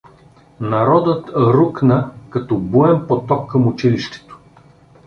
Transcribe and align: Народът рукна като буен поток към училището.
Народът 0.59 1.29
рукна 1.35 2.11
като 2.29 2.57
буен 2.57 3.07
поток 3.07 3.51
към 3.51 3.67
училището. 3.67 4.39